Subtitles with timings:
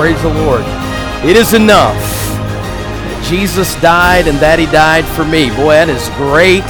[0.00, 0.62] Praise the Lord.
[1.26, 1.94] It is enough.
[1.94, 5.50] that Jesus died and that he died for me.
[5.50, 6.64] Boy, that is great.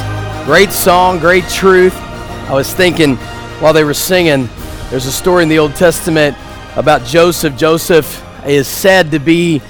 [0.46, 1.96] Great song, great truth.
[1.96, 3.14] I was thinking
[3.61, 4.48] while they were singing,
[4.91, 6.37] there's a story in the Old Testament
[6.74, 7.56] about Joseph.
[7.56, 9.62] Joseph is said to be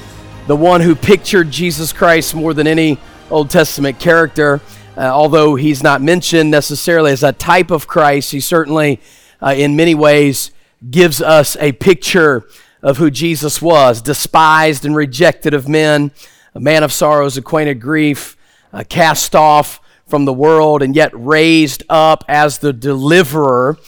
[0.47, 2.97] the one who pictured Jesus Christ more than any
[3.31, 4.63] Old Testament character.
[4.97, 9.01] Uh, although he's not mentioned necessarily as a type of Christ, he certainly,
[9.43, 10.51] uh, in many ways,
[10.91, 12.47] gives us a picture
[12.83, 16.13] of who Jesus was despised and rejected of men,
[16.55, 18.37] a man of sorrows, acquainted grief,
[18.73, 23.79] uh, cast off from the world, and yet raised up as the deliverer.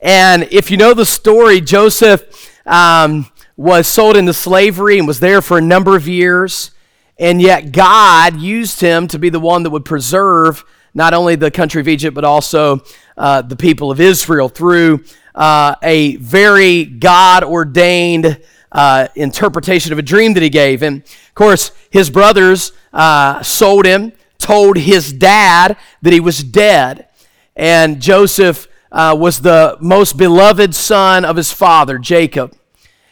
[0.00, 5.40] And if you know the story, Joseph um, was sold into slavery and was there
[5.40, 6.72] for a number of years.
[7.18, 11.50] And yet God used him to be the one that would preserve not only the
[11.50, 12.82] country of Egypt, but also
[13.16, 15.04] uh, the people of Israel through
[15.34, 20.82] uh, a very God ordained uh, interpretation of a dream that he gave.
[20.82, 27.06] And of course, his brothers uh, sold him, told his dad that he was dead.
[27.54, 32.54] And Joseph uh, was the most beloved son of his father, Jacob.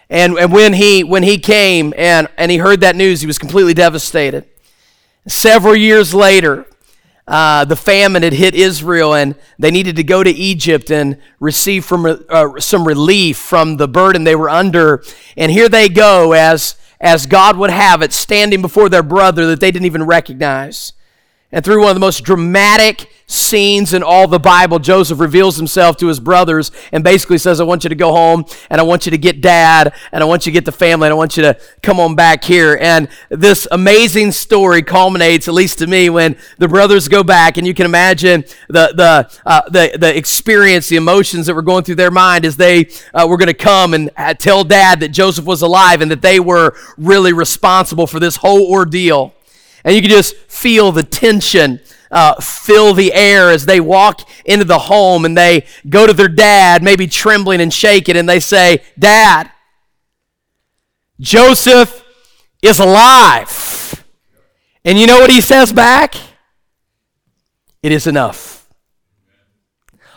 [0.08, 3.38] And, and when, he, when he came and, and he heard that news, he was
[3.38, 4.44] completely devastated.
[5.28, 6.66] Several years later,
[7.30, 11.84] uh, the famine had hit Israel and they needed to go to Egypt and receive
[11.84, 15.04] from, uh, some relief from the burden they were under.
[15.36, 19.60] And here they go, as, as God would have it, standing before their brother that
[19.60, 20.92] they didn't even recognize.
[21.52, 25.96] And through one of the most dramatic scenes in all the Bible, Joseph reveals himself
[25.96, 29.04] to his brothers and basically says, I want you to go home and I want
[29.06, 31.36] you to get dad and I want you to get the family and I want
[31.36, 32.78] you to come on back here.
[32.80, 37.66] And this amazing story culminates, at least to me, when the brothers go back and
[37.66, 41.96] you can imagine the, the, uh, the, the experience, the emotions that were going through
[41.96, 45.62] their mind as they uh, were going to come and tell dad that Joseph was
[45.62, 49.34] alive and that they were really responsible for this whole ordeal.
[49.84, 51.80] And you can just feel the tension
[52.10, 56.28] uh, fill the air as they walk into the home and they go to their
[56.28, 59.50] dad, maybe trembling and shaking, and they say, Dad,
[61.20, 62.04] Joseph
[62.62, 64.04] is alive.
[64.84, 66.14] And you know what he says back?
[67.82, 68.59] It is enough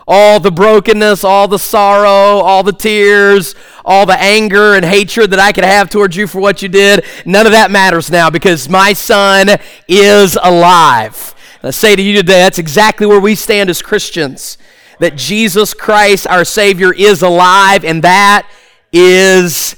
[0.08, 3.56] all the brokenness, all the sorrow, all the tears,
[3.86, 7.06] all the anger and hatred that I could have towards you for what you did,
[7.26, 11.36] none of that matters now because my son is alive.
[11.62, 14.58] And I say to you today, that's exactly where we stand as Christians.
[15.00, 18.48] That Jesus Christ, our Savior, is alive, and that
[18.92, 19.76] is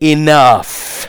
[0.00, 1.06] enough.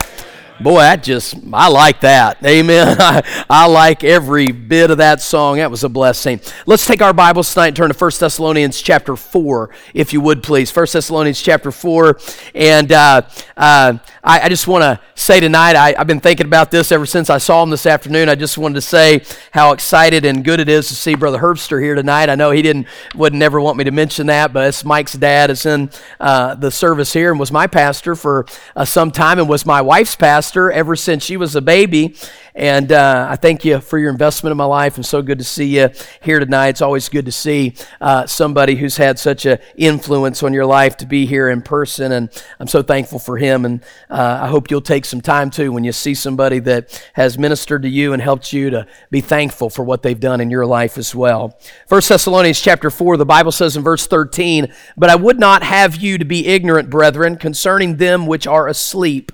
[0.60, 2.44] Boy, that just, I like that.
[2.44, 2.96] Amen.
[2.98, 5.58] I, I like every bit of that song.
[5.58, 6.40] That was a blessing.
[6.66, 10.42] Let's take our Bibles tonight and turn to 1 Thessalonians chapter 4, if you would
[10.42, 10.74] please.
[10.74, 12.18] 1 Thessalonians chapter 4.
[12.56, 13.22] And uh,
[13.56, 17.06] uh, I, I, just want to say tonight, I, have been thinking about this ever
[17.06, 18.28] since I saw him this afternoon.
[18.28, 21.80] I just wanted to say how excited and good it is to see Brother Herbster
[21.80, 22.30] here tonight.
[22.30, 25.50] I know he didn't, would never want me to mention that, but it's Mike's dad
[25.50, 29.48] is in uh, the service here and was my pastor for uh, some time and
[29.48, 32.14] was my wife's pastor pastor ever since she was a baby.
[32.54, 34.96] And uh, I thank you for your investment in my life.
[34.96, 35.90] And so good to see you
[36.22, 36.68] here tonight.
[36.68, 40.96] It's always good to see uh, somebody who's had such an influence on your life
[40.96, 42.12] to be here in person.
[42.12, 43.64] And I'm so thankful for him.
[43.66, 47.38] And uh, I hope you'll take some time too when you see somebody that has
[47.38, 50.66] ministered to you and helped you to be thankful for what they've done in your
[50.66, 51.60] life as well.
[51.86, 55.96] First Thessalonians chapter 4, the Bible says in verse 13, But I would not have
[55.96, 59.30] you to be ignorant, brethren, concerning them which are asleep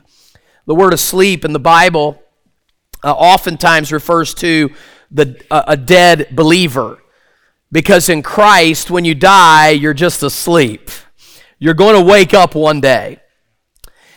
[0.66, 2.22] the word asleep in the Bible
[3.02, 4.70] uh, oftentimes refers to
[5.10, 6.98] the, uh, a dead believer.
[7.70, 10.90] Because in Christ, when you die, you're just asleep.
[11.58, 13.20] You're going to wake up one day.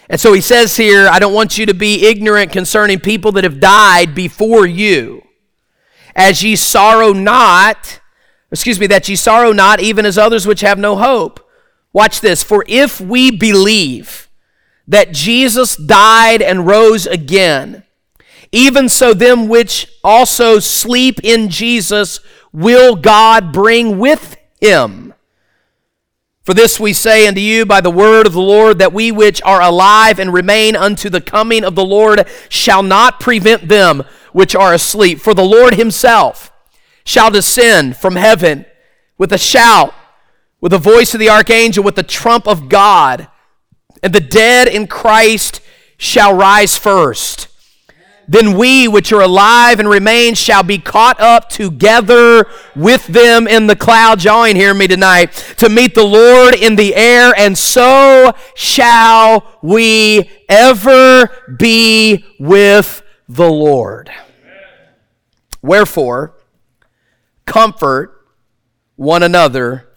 [0.09, 3.43] And so he says here, I don't want you to be ignorant concerning people that
[3.43, 5.23] have died before you.
[6.15, 7.99] As ye sorrow not,
[8.51, 11.45] excuse me, that ye sorrow not, even as others which have no hope.
[11.93, 12.43] Watch this.
[12.43, 14.26] For if we believe,
[14.87, 17.83] that Jesus died and rose again,
[18.51, 22.21] even so them which also sleep in Jesus
[22.53, 25.13] will God bring with him.
[26.43, 29.41] For this we say unto you by the word of the Lord, that we which
[29.43, 34.55] are alive and remain unto the coming of the Lord shall not prevent them which
[34.55, 35.19] are asleep.
[35.19, 36.53] For the Lord himself
[37.03, 38.65] shall descend from heaven
[39.17, 39.93] with a shout,
[40.61, 43.27] with the voice of the archangel, with the trump of God
[44.03, 45.61] and the dead in Christ
[45.97, 47.47] shall rise first.
[48.27, 52.45] then we which are alive and remain shall be caught up together
[52.75, 54.25] with them in the clouds.
[54.25, 55.31] Y'all ain't me tonight.
[55.59, 63.49] To meet the Lord in the air, and so shall we ever be with the
[63.49, 64.11] Lord.
[65.61, 66.35] Wherefore,
[67.45, 68.25] comfort
[68.95, 69.87] one another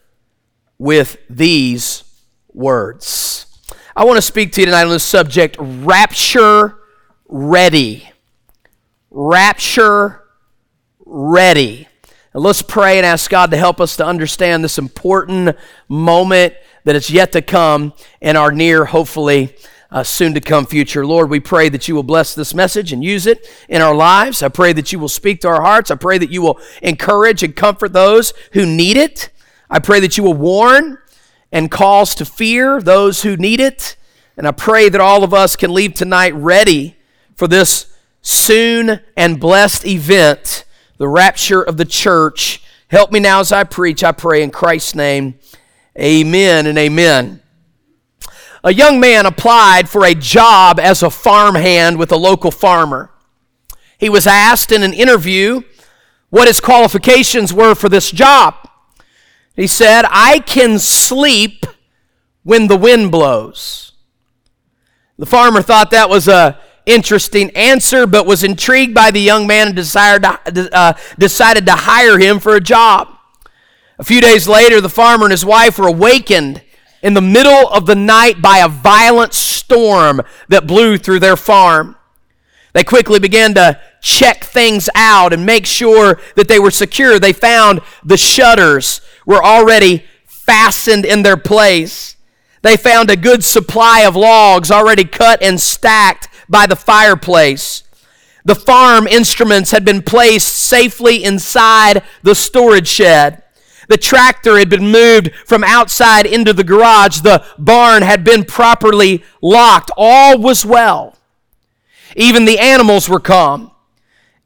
[0.79, 2.05] with these
[2.53, 3.47] words.
[3.97, 6.79] I want to speak to you tonight on the subject rapture
[7.27, 8.09] ready.
[9.11, 10.23] Rapture
[11.05, 11.89] ready.
[12.33, 15.57] And let's pray and ask God to help us to understand this important
[15.89, 16.55] moment
[16.85, 19.57] that is yet to come in our near, hopefully,
[19.91, 21.05] uh, soon to come future.
[21.05, 24.41] Lord, we pray that you will bless this message and use it in our lives.
[24.41, 25.91] I pray that you will speak to our hearts.
[25.91, 29.31] I pray that you will encourage and comfort those who need it.
[29.69, 30.99] I pray that you will warn
[31.53, 33.97] and cause to fear those who need it.
[34.37, 36.97] And I pray that all of us can leave tonight ready
[37.35, 40.65] for this soon and blessed event,
[40.99, 42.63] the rapture of the church.
[42.89, 45.39] Help me now as I preach, I pray in Christ's name.
[45.99, 47.43] Amen and amen.
[48.63, 53.11] A young man applied for a job as a farmhand with a local farmer.
[53.99, 55.63] He was asked in an interview
[56.29, 58.70] what his qualifications were for this job.
[59.61, 61.67] He said, I can sleep
[62.45, 63.93] when the wind blows.
[65.19, 69.67] The farmer thought that was a interesting answer, but was intrigued by the young man
[69.67, 73.15] and desired to, uh, decided to hire him for a job.
[73.99, 76.63] A few days later, the farmer and his wife were awakened
[77.03, 81.97] in the middle of the night by a violent storm that blew through their farm.
[82.73, 87.19] They quickly began to check things out and make sure that they were secure.
[87.19, 92.17] They found the shutters were already fastened in their place.
[92.63, 97.85] They found a good supply of logs already cut and stacked by the fireplace.
[98.45, 103.43] The farm instruments had been placed safely inside the storage shed.
[103.89, 107.21] The tractor had been moved from outside into the garage.
[107.21, 109.91] The barn had been properly locked.
[109.97, 111.17] All was well.
[112.17, 113.73] Even the animals were calm.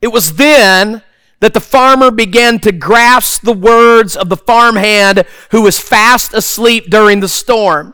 [0.00, 1.02] It was then
[1.44, 6.88] that the farmer began to grasp the words of the farmhand who was fast asleep
[6.88, 7.92] during the storm.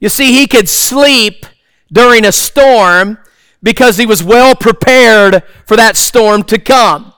[0.00, 1.46] You see, he could sleep
[1.90, 3.16] during a storm
[3.62, 7.14] because he was well prepared for that storm to come.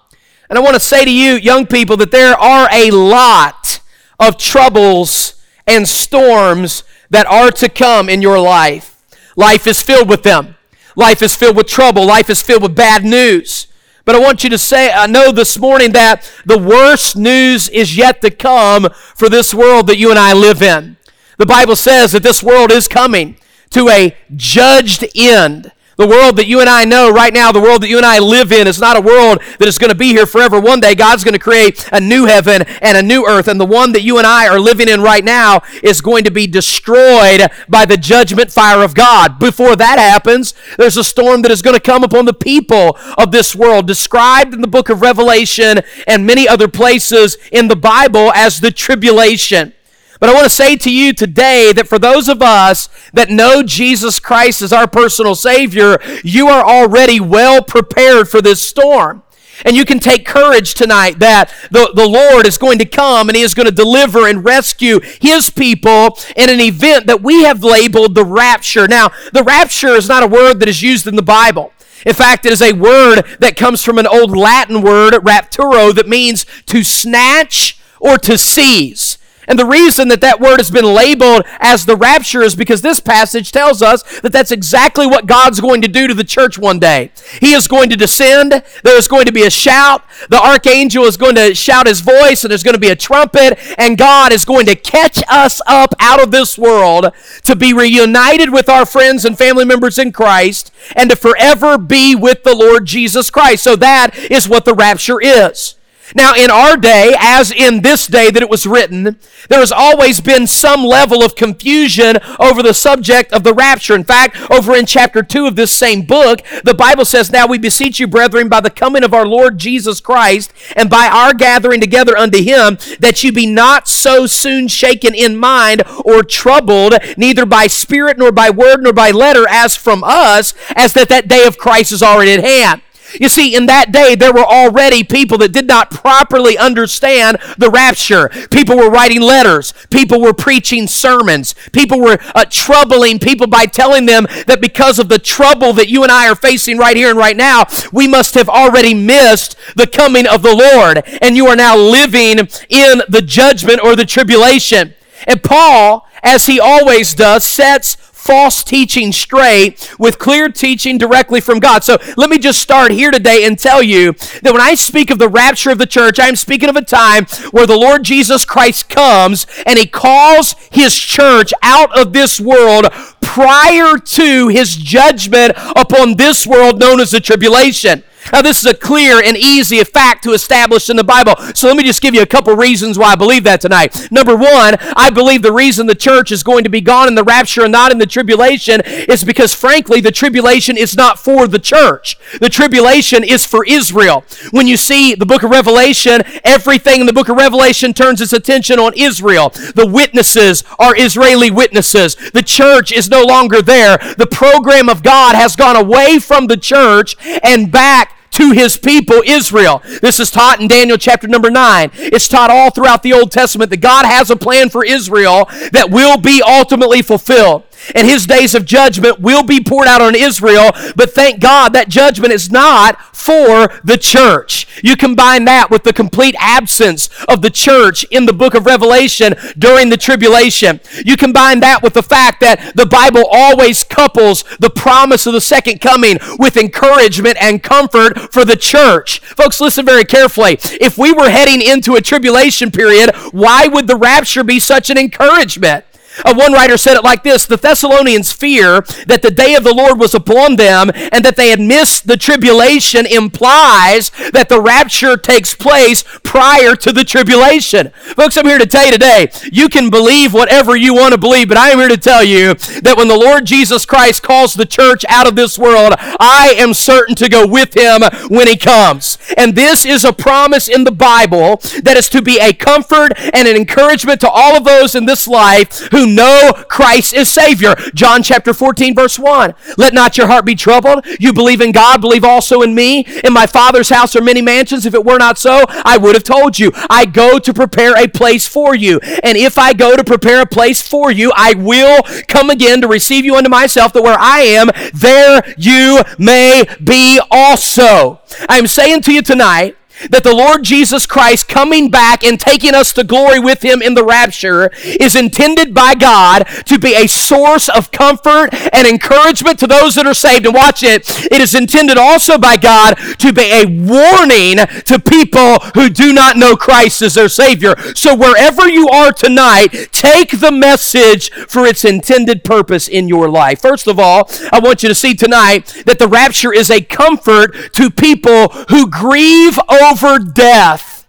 [0.48, 3.80] And I want to say to you, young people, that there are a lot
[4.20, 5.34] of troubles
[5.66, 9.02] and storms that are to come in your life.
[9.34, 10.54] Life is filled with them.
[10.94, 12.06] Life is filled with trouble.
[12.06, 13.66] Life is filled with bad news.
[14.04, 17.96] But I want you to say, I know this morning that the worst news is
[17.96, 20.96] yet to come for this world that you and I live in.
[21.38, 23.36] The Bible says that this world is coming
[23.70, 25.72] to a judged end.
[26.00, 28.20] The world that you and I know right now, the world that you and I
[28.20, 30.58] live in, is not a world that is going to be here forever.
[30.58, 33.66] One day, God's going to create a new heaven and a new earth, and the
[33.66, 37.50] one that you and I are living in right now is going to be destroyed
[37.68, 39.38] by the judgment fire of God.
[39.38, 43.30] Before that happens, there's a storm that is going to come upon the people of
[43.30, 48.32] this world, described in the book of Revelation and many other places in the Bible
[48.34, 49.74] as the tribulation.
[50.20, 53.62] But I want to say to you today that for those of us that know
[53.62, 59.22] Jesus Christ as our personal Savior, you are already well prepared for this storm.
[59.64, 63.36] And you can take courage tonight that the, the Lord is going to come and
[63.36, 67.64] He is going to deliver and rescue His people in an event that we have
[67.64, 68.88] labeled the rapture.
[68.88, 71.72] Now, the rapture is not a word that is used in the Bible.
[72.06, 76.08] In fact, it is a word that comes from an old Latin word, rapturo, that
[76.08, 79.18] means to snatch or to seize.
[79.50, 83.00] And the reason that that word has been labeled as the rapture is because this
[83.00, 86.78] passage tells us that that's exactly what God's going to do to the church one
[86.78, 87.10] day.
[87.40, 88.62] He is going to descend.
[88.84, 90.04] There is going to be a shout.
[90.28, 93.58] The archangel is going to shout his voice, and there's going to be a trumpet,
[93.76, 97.12] and God is going to catch us up out of this world
[97.44, 102.14] to be reunited with our friends and family members in Christ and to forever be
[102.14, 103.64] with the Lord Jesus Christ.
[103.64, 105.74] So that is what the rapture is.
[106.14, 109.16] Now, in our day, as in this day that it was written,
[109.48, 113.94] there has always been some level of confusion over the subject of the rapture.
[113.94, 117.58] In fact, over in chapter 2 of this same book, the Bible says, Now we
[117.58, 121.80] beseech you, brethren, by the coming of our Lord Jesus Christ, and by our gathering
[121.80, 127.46] together unto him, that you be not so soon shaken in mind or troubled, neither
[127.46, 131.46] by spirit, nor by word, nor by letter, as from us, as that that day
[131.46, 132.82] of Christ is already at hand.
[133.18, 137.70] You see, in that day, there were already people that did not properly understand the
[137.70, 138.28] rapture.
[138.50, 139.72] People were writing letters.
[139.90, 141.54] People were preaching sermons.
[141.72, 146.02] People were uh, troubling people by telling them that because of the trouble that you
[146.02, 149.86] and I are facing right here and right now, we must have already missed the
[149.86, 151.02] coming of the Lord.
[151.22, 152.38] And you are now living
[152.68, 154.94] in the judgment or the tribulation.
[155.26, 161.58] And Paul, as he always does, sets false teaching straight with clear teaching directly from
[161.58, 161.82] God.
[161.82, 164.12] So let me just start here today and tell you
[164.42, 166.84] that when I speak of the rapture of the church, I am speaking of a
[166.84, 172.38] time where the Lord Jesus Christ comes and he calls his church out of this
[172.38, 178.02] world prior to his judgment upon this world known as the tribulation.
[178.32, 181.34] Now, this is a clear and easy fact to establish in the Bible.
[181.54, 184.10] So let me just give you a couple reasons why I believe that tonight.
[184.10, 187.24] Number one, I believe the reason the church is going to be gone in the
[187.24, 191.58] rapture and not in the tribulation is because, frankly, the tribulation is not for the
[191.58, 192.18] church.
[192.40, 194.24] The tribulation is for Israel.
[194.50, 198.32] When you see the book of Revelation, everything in the book of Revelation turns its
[198.32, 199.50] attention on Israel.
[199.50, 202.16] The witnesses are Israeli witnesses.
[202.32, 203.98] The church is no longer there.
[203.98, 209.22] The program of God has gone away from the church and back to his people
[209.26, 209.82] Israel.
[210.00, 211.90] This is taught in Daniel chapter number 9.
[211.94, 215.90] It's taught all throughout the Old Testament that God has a plan for Israel that
[215.90, 220.72] will be ultimately fulfilled and his days of judgment will be poured out on Israel.
[220.96, 224.66] But thank God that judgment is not for the church.
[224.82, 229.34] You combine that with the complete absence of the church in the book of Revelation
[229.58, 230.80] during the tribulation.
[231.04, 235.40] You combine that with the fact that the Bible always couples the promise of the
[235.40, 239.20] second coming with encouragement and comfort for the church.
[239.20, 240.58] Folks, listen very carefully.
[240.80, 244.98] If we were heading into a tribulation period, why would the rapture be such an
[244.98, 245.84] encouragement?
[246.24, 249.74] Uh, one writer said it like this The Thessalonians' fear that the day of the
[249.74, 255.16] Lord was upon them and that they had missed the tribulation implies that the rapture
[255.16, 257.90] takes place prior to the tribulation.
[258.16, 261.48] Folks, I'm here to tell you today, you can believe whatever you want to believe,
[261.48, 264.66] but I am here to tell you that when the Lord Jesus Christ calls the
[264.66, 269.18] church out of this world, I am certain to go with him when he comes.
[269.36, 273.46] And this is a promise in the Bible that is to be a comfort and
[273.46, 277.74] an encouragement to all of those in this life who know Christ is Savior.
[277.94, 279.54] John chapter 14, verse 1.
[279.76, 281.06] Let not your heart be troubled.
[281.18, 283.06] You believe in God, believe also in me.
[283.24, 284.86] In my Father's house are many mansions.
[284.86, 286.72] If it were not so, I would have told you.
[286.88, 288.98] I go to prepare a place for you.
[289.22, 292.88] And if I go to prepare a place for you, I will come again to
[292.88, 298.20] receive you unto myself, that where I am, there you may be also.
[298.48, 299.76] I am saying to you tonight
[300.08, 303.94] that the Lord Jesus Christ coming back and taking us to glory with him in
[303.94, 309.66] the rapture is intended by God to be a source of comfort and encouragement to
[309.66, 310.46] those that are saved.
[310.46, 315.58] And watch it, it is intended also by God to be a warning to people
[315.74, 317.74] who do not know Christ as their Savior.
[317.94, 323.60] So wherever you are tonight, take the message for its intended purpose in your life.
[323.60, 327.54] First of all, I want you to see tonight that the rapture is a comfort
[327.74, 331.06] to people who grieve over over death.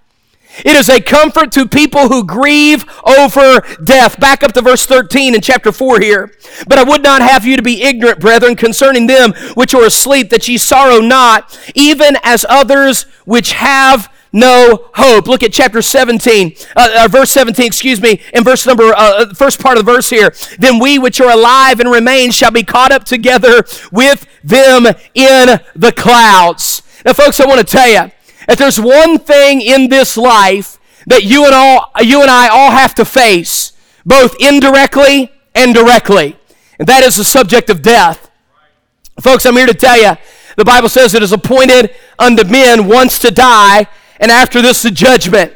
[0.65, 4.19] It is a comfort to people who grieve over death.
[4.19, 6.33] Back up to verse 13 in chapter 4 here.
[6.67, 10.29] But I would not have you to be ignorant, brethren, concerning them which are asleep,
[10.29, 15.27] that ye sorrow not, even as others which have no hope.
[15.27, 19.33] Look at chapter 17, uh, uh, verse 17, excuse me, in verse number, uh, uh,
[19.33, 20.33] first part of the verse here.
[20.57, 24.85] Then we which are alive and remain shall be caught up together with them
[25.15, 26.83] in the clouds.
[27.05, 28.11] Now, folks, I want to tell you,
[28.51, 30.77] if there's one thing in this life
[31.07, 33.73] that you and all you and I all have to face,
[34.05, 36.37] both indirectly and directly,
[36.77, 38.29] and that is the subject of death.
[39.19, 40.17] Folks, I'm here to tell you,
[40.57, 43.87] the Bible says it is appointed unto men once to die,
[44.19, 45.53] and after this the judgment.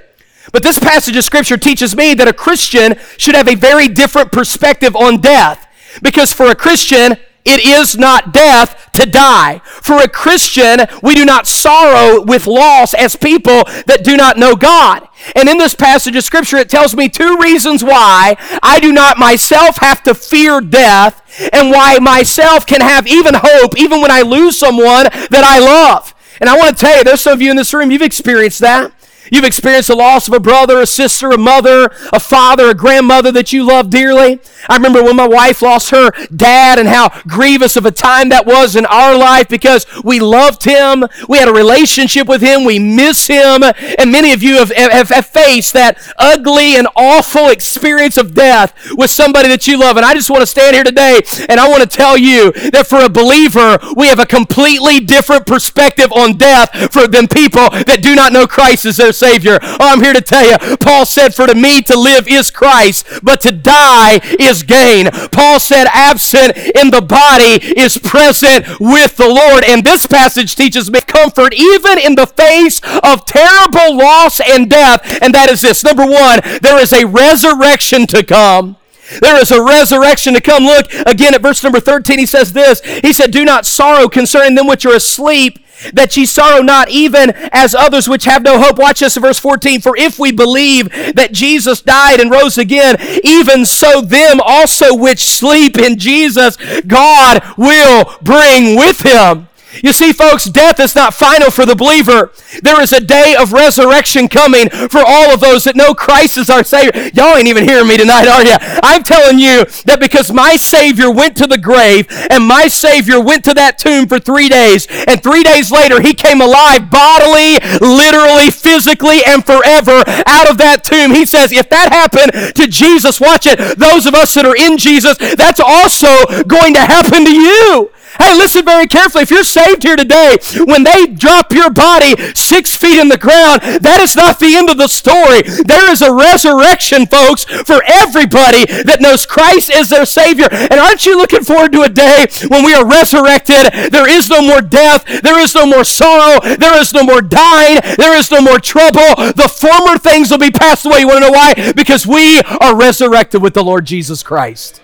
[0.51, 4.31] But this passage of scripture teaches me that a Christian should have a very different
[4.31, 5.67] perspective on death.
[6.01, 9.61] Because for a Christian, it is not death to die.
[9.65, 14.55] For a Christian, we do not sorrow with loss as people that do not know
[14.55, 15.07] God.
[15.35, 19.17] And in this passage of Scripture, it tells me two reasons why I do not
[19.17, 21.21] myself have to fear death
[21.53, 26.13] and why myself can have even hope even when I lose someone that I love.
[26.41, 28.59] And I want to tell you, there's some of you in this room, you've experienced
[28.59, 28.91] that.
[29.31, 33.31] You've experienced the loss of a brother, a sister, a mother, a father, a grandmother
[33.31, 34.39] that you love dearly.
[34.69, 38.45] I remember when my wife lost her dad and how grievous of a time that
[38.45, 41.05] was in our life because we loved him.
[41.27, 42.63] We had a relationship with him.
[42.63, 43.63] We miss him.
[43.63, 48.73] And many of you have, have, have faced that ugly and awful experience of death
[48.91, 49.97] with somebody that you love.
[49.97, 52.87] And I just want to stand here today and I want to tell you that
[52.87, 57.99] for a believer, we have a completely different perspective on death for, than people that
[58.01, 59.59] do not know Christ as their Savior.
[59.61, 63.07] Oh, I'm here to tell you, Paul said, For to me to live is Christ,
[63.23, 65.09] but to die is gain.
[65.31, 69.63] Paul said, Absent in the body is present with the Lord.
[69.63, 75.21] And this passage teaches me comfort even in the face of terrible loss and death.
[75.21, 78.77] And that is this number one, there is a resurrection to come.
[79.21, 80.63] There is a resurrection to come.
[80.63, 82.17] Look again at verse number 13.
[82.17, 85.59] He says this He said, Do not sorrow concerning them which are asleep
[85.93, 88.77] that ye sorrow not even as others which have no hope.
[88.77, 89.81] Watch this in verse 14.
[89.81, 95.23] For if we believe that Jesus died and rose again, even so them also which
[95.23, 99.47] sleep in Jesus, God will bring with him.
[99.83, 102.31] You see, folks, death is not final for the believer.
[102.61, 106.49] There is a day of resurrection coming for all of those that know Christ is
[106.49, 107.09] our Savior.
[107.13, 108.55] Y'all ain't even hearing me tonight, are you?
[108.83, 113.43] I'm telling you that because my Savior went to the grave and my Savior went
[113.45, 118.51] to that tomb for three days, and three days later he came alive bodily, literally,
[118.51, 121.11] physically, and forever out of that tomb.
[121.11, 124.77] He says, if that happened to Jesus, watch it, those of us that are in
[124.77, 127.91] Jesus, that's also going to happen to you.
[128.17, 129.23] Hey, listen very carefully.
[129.23, 133.61] If you're saved here today, when they drop your body six feet in the ground,
[133.81, 135.41] that is not the end of the story.
[135.41, 140.47] There is a resurrection, folks, for everybody that knows Christ is their Savior.
[140.51, 143.91] And aren't you looking forward to a day when we are resurrected?
[143.91, 145.05] There is no more death.
[145.21, 146.39] There is no more sorrow.
[146.41, 147.79] There is no more dying.
[147.97, 149.15] There is no more trouble.
[149.33, 150.99] The former things will be passed away.
[150.99, 151.73] You want to know why?
[151.73, 154.81] Because we are resurrected with the Lord Jesus Christ.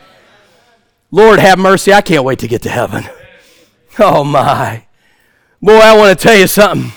[1.12, 1.94] Lord, have mercy.
[1.94, 3.04] I can't wait to get to heaven.
[4.04, 4.84] Oh my.
[5.62, 6.92] Boy, I want to tell you something.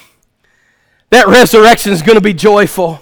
[1.10, 2.98] That resurrection is going to be joyful.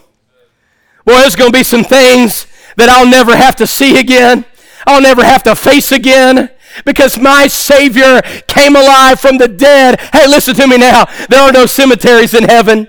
[1.05, 4.45] Boy, there's going to be some things that I'll never have to see again.
[4.89, 6.51] I'll never have to face again
[6.85, 10.01] because my Savior came alive from the dead.
[10.13, 11.05] Hey, listen to me now.
[11.29, 12.89] There are no cemeteries in heaven.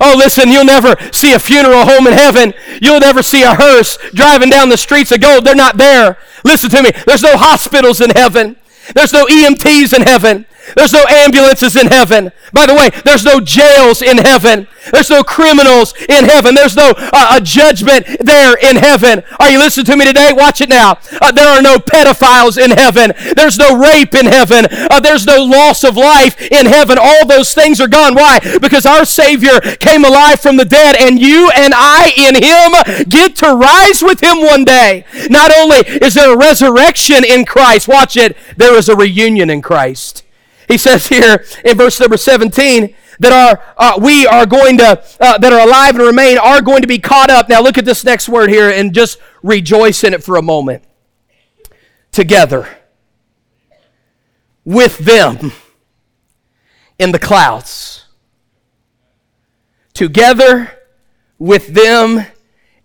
[0.00, 2.54] Oh, listen, you'll never see a funeral home in heaven.
[2.80, 5.44] You'll never see a hearse driving down the streets of gold.
[5.44, 6.18] They're not there.
[6.44, 6.92] Listen to me.
[7.04, 8.56] There's no hospitals in heaven.
[8.94, 10.46] There's no EMTs in heaven.
[10.76, 12.32] There's no ambulances in heaven.
[12.52, 14.66] By the way, there's no jails in heaven.
[14.92, 16.54] There's no criminals in heaven.
[16.54, 19.22] There's no uh, a judgment there in heaven.
[19.38, 20.32] Are you listening to me today?
[20.32, 20.98] Watch it now.
[21.20, 23.12] Uh, there are no pedophiles in heaven.
[23.36, 24.66] There's no rape in heaven.
[24.70, 26.98] Uh, there's no loss of life in heaven.
[27.00, 28.14] All those things are gone.
[28.14, 28.40] Why?
[28.60, 33.36] Because our Savior came alive from the dead, and you and I in Him get
[33.36, 35.04] to rise with Him one day.
[35.28, 39.62] Not only is there a resurrection in Christ, watch it, there is a reunion in
[39.62, 40.24] Christ.
[40.70, 45.38] He says here in verse number 17 that are uh, we are going to uh,
[45.38, 47.48] that are alive and remain are going to be caught up.
[47.48, 50.84] Now look at this next word here and just rejoice in it for a moment.
[52.12, 52.68] Together
[54.64, 55.52] with them
[56.98, 58.04] in the clouds.
[59.92, 60.78] Together
[61.38, 62.26] with them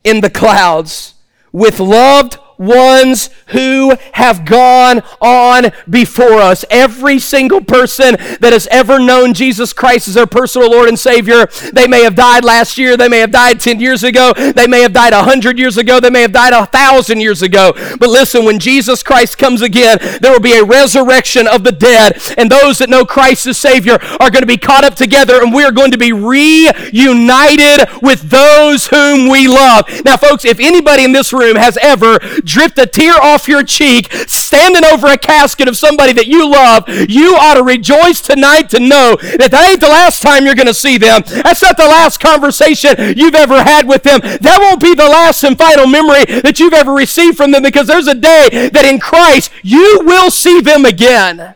[0.03, 1.13] in the clouds
[1.51, 6.65] with loved ones who have gone on before us.
[6.69, 11.47] Every single person that has ever known Jesus Christ as their personal Lord and Savior,
[11.73, 14.81] they may have died last year, they may have died 10 years ago, they may
[14.81, 17.73] have died 100 years ago, they may have died a thousand years ago.
[17.99, 22.21] But listen, when Jesus Christ comes again, there will be a resurrection of the dead,
[22.37, 25.53] and those that know Christ as Savior are going to be caught up together, and
[25.53, 29.85] we are going to be reunited with those whom we love.
[30.03, 34.11] Now, folks, if anybody in this room has ever dripped a tear off your cheek
[34.27, 38.79] standing over a casket of somebody that you love, you ought to rejoice tonight to
[38.79, 41.23] know that that ain't the last time you're going to see them.
[41.25, 44.21] That's not the last conversation you've ever had with them.
[44.21, 47.87] That won't be the last and final memory that you've ever received from them because
[47.87, 51.55] there's a day that in Christ you will see them again.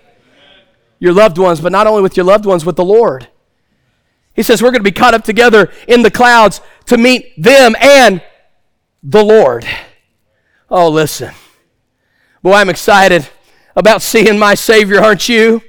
[0.99, 3.30] Your loved ones, but not only with your loved ones, with the Lord.
[4.34, 7.75] He says we're going to be caught up together in the clouds to meet them
[7.80, 8.21] and
[9.04, 9.65] the Lord.
[10.71, 11.34] Oh, listen.
[12.43, 13.27] Boy, I'm excited
[13.75, 15.62] about seeing my Savior, aren't you?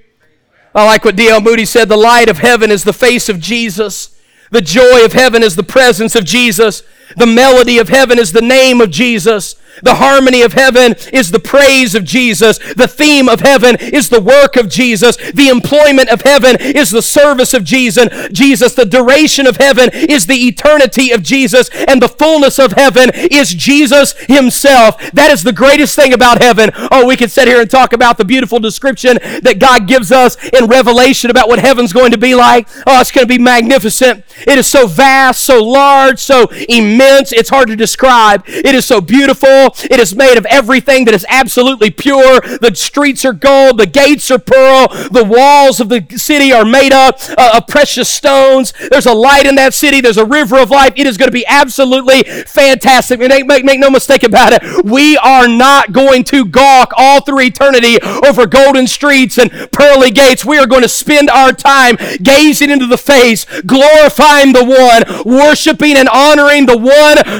[0.75, 1.41] I like what D.L.
[1.41, 4.17] Moody said the light of heaven is the face of Jesus.
[4.51, 6.83] The joy of heaven is the presence of Jesus.
[7.17, 9.57] The melody of heaven is the name of Jesus.
[9.83, 12.59] The harmony of heaven is the praise of Jesus.
[12.75, 15.17] The theme of heaven is the work of Jesus.
[15.17, 18.09] The employment of heaven is the service of Jesus.
[18.33, 23.11] Jesus, the duration of heaven is the eternity of Jesus, and the fullness of heaven
[23.15, 24.99] is Jesus himself.
[25.13, 26.71] That is the greatest thing about heaven.
[26.91, 30.37] Oh, we could sit here and talk about the beautiful description that God gives us
[30.51, 32.69] in Revelation about what heaven's going to be like.
[32.87, 34.25] Oh, it's going to be magnificent.
[34.47, 38.45] It is so vast, so large, so immense, it's hard to describe.
[38.47, 39.49] It is so beautiful.
[39.49, 42.41] It is made of everything that is absolutely pure.
[42.41, 46.93] The streets are gold, the gates are pearl, the walls of the city are made
[46.93, 48.73] up uh, of precious stones.
[48.91, 50.93] There's a light in that city, there's a river of life.
[50.97, 53.19] It is going to be absolutely fantastic.
[53.19, 54.85] Make, make, make no mistake about it.
[54.85, 60.45] We are not going to gawk all through eternity over golden streets and pearly gates.
[60.45, 65.97] We are going to spend our time gazing into the face, glorifying the one, worshiping
[65.97, 66.90] and honoring the one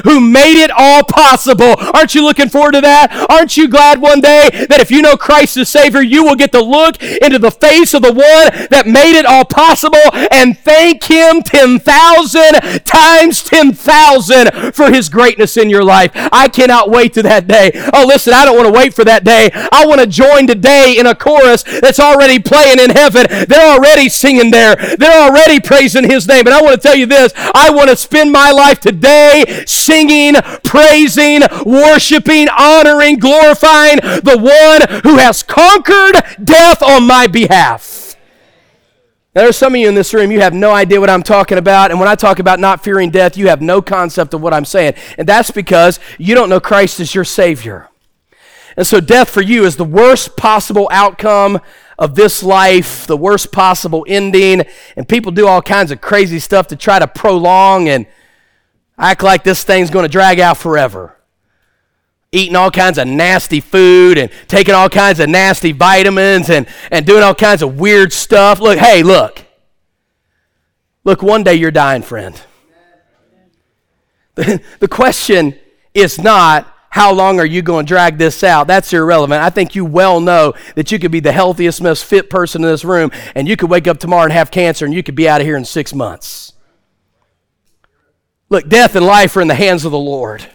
[0.03, 1.75] who made it all possible.
[1.93, 3.27] Aren't you looking forward to that?
[3.29, 6.51] Aren't you glad one day that if you know Christ as Savior, you will get
[6.53, 9.99] to look into the face of the one that made it all possible
[10.31, 16.11] and thank Him 10,000 times 10,000 for His greatness in your life?
[16.31, 17.71] I cannot wait to that day.
[17.93, 19.49] Oh, listen, I don't want to wait for that day.
[19.53, 23.25] I want to join today in a chorus that's already playing in heaven.
[23.47, 26.47] They're already singing there, they're already praising His name.
[26.47, 30.35] And I want to tell you this I want to spend my life today singing,
[30.63, 38.01] praising, worshiping, honoring, glorifying the one who has conquered death on my behalf.
[39.33, 41.57] Now, there's some of you in this room, you have no idea what I'm talking
[41.57, 41.89] about.
[41.89, 44.65] And when I talk about not fearing death, you have no concept of what I'm
[44.65, 44.95] saying.
[45.17, 47.87] And that's because you don't know Christ as your Savior.
[48.75, 51.61] And so, death for you is the worst possible outcome
[51.97, 54.63] of this life, the worst possible ending.
[54.97, 58.07] And people do all kinds of crazy stuff to try to prolong and
[59.01, 61.17] act like this thing's going to drag out forever.
[62.31, 67.05] Eating all kinds of nasty food and taking all kinds of nasty vitamins and, and
[67.05, 68.61] doing all kinds of weird stuff.
[68.61, 69.43] Look, hey, look.
[71.03, 72.39] Look, one day you're dying, friend.
[74.35, 75.59] The, the question
[75.93, 78.67] is not how long are you going to drag this out?
[78.67, 79.41] That's irrelevant.
[79.41, 82.69] I think you well know that you could be the healthiest, most fit person in
[82.69, 85.27] this room, and you could wake up tomorrow and have cancer, and you could be
[85.27, 86.50] out of here in six months.
[88.51, 90.45] Look, death and life are in the hands of the Lord.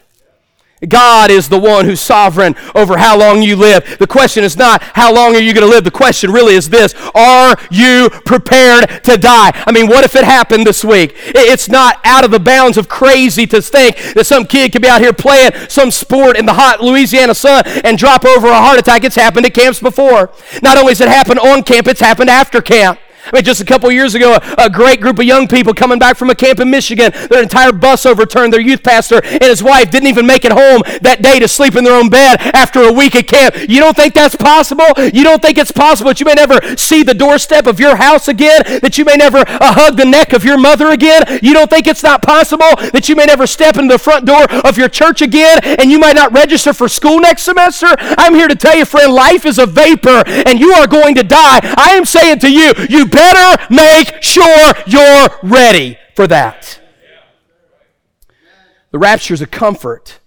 [0.86, 3.96] God is the one who's sovereign over how long you live.
[3.98, 5.84] The question is not how long are you going to live.
[5.84, 9.52] The question really is this Are you prepared to die?
[9.66, 11.14] I mean, what if it happened this week?
[11.28, 14.88] It's not out of the bounds of crazy to think that some kid could be
[14.88, 18.78] out here playing some sport in the hot Louisiana sun and drop over a heart
[18.78, 19.04] attack.
[19.04, 20.30] It's happened at camps before.
[20.62, 23.00] Not only has it happened on camp, it's happened after camp.
[23.26, 25.98] I mean, just a couple years ago, a, a, great group of young people coming
[25.98, 28.52] back from a camp in Michigan, their entire bus overturned.
[28.52, 31.74] Their youth pastor and his wife didn't even make it home that day to sleep
[31.74, 33.56] in their own bed after a week at camp.
[33.68, 34.86] You don't think that's possible?
[35.12, 38.28] You don't think it's possible that you may never see the doorstep of your house
[38.28, 38.62] again?
[38.82, 41.24] That you may never uh, hug the neck of your mother again?
[41.42, 44.44] You don't think it's not possible that you may never step into the front door
[44.64, 47.88] of your church again and you might not register for school next semester?
[47.98, 51.22] I'm here to tell you, friend, life is a vapor and you are going to
[51.22, 51.60] die.
[51.76, 56.80] I am saying to you, you better make sure you're ready for that.
[58.90, 60.20] The rapture is a comfort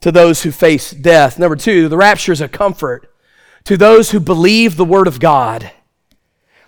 [0.00, 1.38] to those who face death.
[1.38, 3.12] Number two, the rapture is a comfort
[3.64, 5.72] to those who believe the word of God.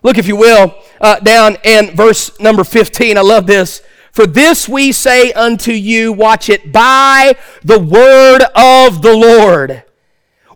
[0.03, 3.17] Look, if you will, uh, down in verse number 15.
[3.17, 3.83] I love this.
[4.13, 9.85] For this we say unto you, watch it, by the word of the Lord.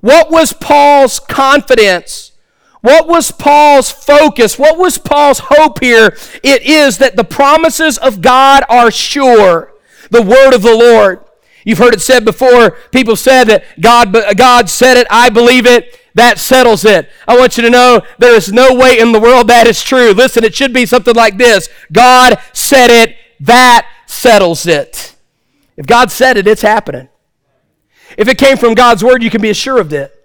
[0.01, 2.32] What was Paul's confidence?
[2.83, 4.59] What was Paul's focus?
[4.59, 6.17] What was Paul's hope here?
[6.43, 9.73] It is that the promises of God are sure.
[10.11, 11.25] The word of the Lord.
[11.65, 12.73] You've heard it said before.
[12.91, 15.07] People said that God, uh, God said it.
[15.11, 15.99] I believe it.
[16.15, 17.09] That settles it.
[17.27, 20.13] I want you to know there is no way in the world that is true.
[20.13, 23.17] Listen, it should be something like this God said it.
[23.41, 25.15] That settles it.
[25.77, 27.09] If God said it, it's happening.
[28.19, 30.22] If it came from God's word, you can be assured of it.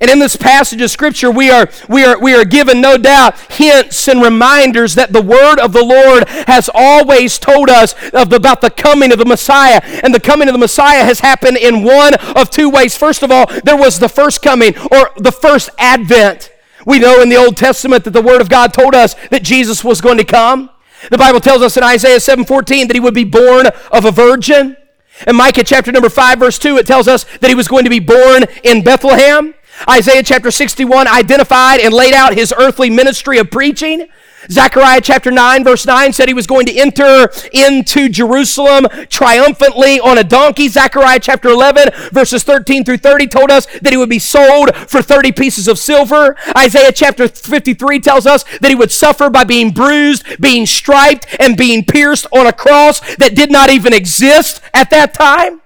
[0.00, 3.38] And in this passage of scripture, we are, we are, we are given, no doubt,
[3.52, 8.60] hints and reminders that the word of the Lord has always told us of, about
[8.62, 9.80] the coming of the Messiah.
[10.02, 12.96] And the coming of the Messiah has happened in one of two ways.
[12.96, 16.50] First of all, there was the first coming or the first advent.
[16.86, 19.84] We know in the Old Testament that the word of God told us that Jesus
[19.84, 20.70] was going to come.
[21.10, 24.76] The Bible tells us in Isaiah 7:14 that he would be born of a virgin.
[25.26, 27.90] In Micah chapter number 5 verse 2 it tells us that he was going to
[27.90, 29.54] be born in Bethlehem.
[29.88, 34.08] Isaiah chapter 61 identified and laid out his earthly ministry of preaching.
[34.50, 40.18] Zechariah chapter 9, verse 9 said he was going to enter into Jerusalem triumphantly on
[40.18, 40.68] a donkey.
[40.68, 45.00] Zechariah chapter 11, verses 13 through 30 told us that he would be sold for
[45.00, 46.36] 30 pieces of silver.
[46.56, 51.56] Isaiah chapter 53 tells us that he would suffer by being bruised, being striped, and
[51.56, 55.60] being pierced on a cross that did not even exist at that time.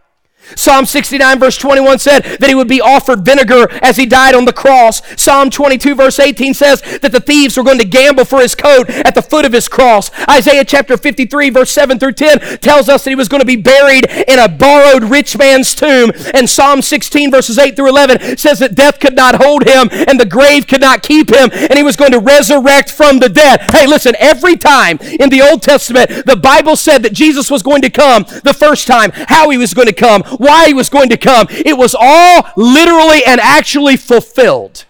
[0.55, 4.45] Psalm 69 verse 21 said that he would be offered vinegar as he died on
[4.45, 5.03] the cross.
[5.21, 8.89] Psalm 22 verse 18 says that the thieves were going to gamble for his coat
[8.91, 10.11] at the foot of his cross.
[10.29, 13.57] Isaiah chapter 53 verse 7 through 10 tells us that he was going to be
[13.57, 16.13] buried in a borrowed rich man's tomb.
[16.35, 20.21] And Psalm 16 verses 8 through 11 says that death could not hold him and
[20.21, 23.63] the grave could not keep him and he was going to resurrect from the dead.
[23.73, 27.83] Hey, listen, every time in the Old Testament the Bible said that Jesus was going
[27.83, 31.09] to come the first time, how he was going to come, why he was going
[31.11, 31.47] to come.
[31.51, 34.85] It was all literally and actually fulfilled.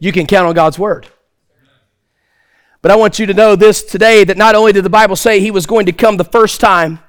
[0.00, 1.08] You can count on God's word.
[2.80, 5.40] But I want you to know this today that not only did the Bible say
[5.40, 7.00] he was going to come the first time,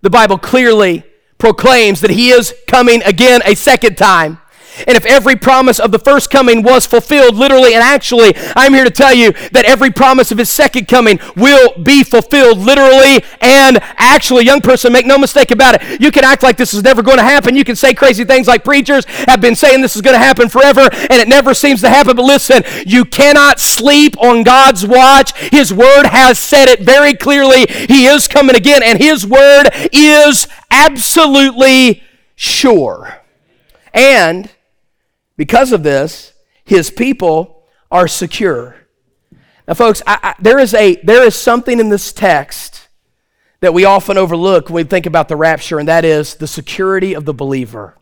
[0.00, 1.04] the Bible clearly
[1.38, 4.38] proclaims that he is coming again a second time.
[4.86, 8.84] And if every promise of the first coming was fulfilled literally and actually, I'm here
[8.84, 13.78] to tell you that every promise of his second coming will be fulfilled literally and
[13.96, 14.44] actually.
[14.44, 16.00] Young person, make no mistake about it.
[16.00, 17.56] You can act like this is never going to happen.
[17.56, 20.48] You can say crazy things like preachers have been saying this is going to happen
[20.48, 22.16] forever and it never seems to happen.
[22.16, 25.36] But listen, you cannot sleep on God's watch.
[25.50, 27.66] His word has said it very clearly.
[27.68, 32.02] He is coming again and his word is absolutely
[32.34, 33.22] sure.
[33.94, 34.50] And
[35.36, 36.32] because of this,
[36.64, 38.76] his people are secure.
[39.66, 42.88] Now, folks, I, I, there, is a, there is something in this text
[43.60, 47.14] that we often overlook when we think about the rapture, and that is the security
[47.14, 47.96] of the believer.